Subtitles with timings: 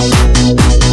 [0.00, 0.89] Bye.